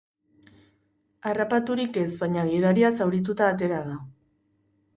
Harrapaturik 1.31 2.01
ez 2.03 2.07
baina 2.23 2.45
gidaria 2.55 2.93
zaurituta 2.97 3.53
atera 3.53 3.83
da. 3.93 3.99